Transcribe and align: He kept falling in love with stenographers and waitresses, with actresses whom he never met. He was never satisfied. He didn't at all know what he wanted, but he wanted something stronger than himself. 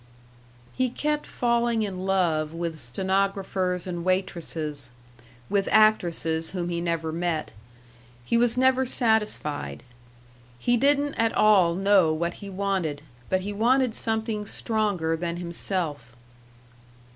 He 0.73 0.89
kept 0.89 1.27
falling 1.27 1.83
in 1.83 2.07
love 2.07 2.55
with 2.55 2.79
stenographers 2.79 3.85
and 3.85 4.03
waitresses, 4.03 4.89
with 5.47 5.69
actresses 5.71 6.49
whom 6.49 6.69
he 6.69 6.81
never 6.81 7.11
met. 7.11 7.51
He 8.25 8.35
was 8.35 8.57
never 8.57 8.83
satisfied. 8.83 9.83
He 10.57 10.75
didn't 10.75 11.13
at 11.21 11.33
all 11.33 11.75
know 11.75 12.11
what 12.15 12.33
he 12.41 12.49
wanted, 12.49 13.03
but 13.29 13.41
he 13.41 13.53
wanted 13.53 13.93
something 13.93 14.47
stronger 14.47 15.15
than 15.15 15.37
himself. 15.37 16.13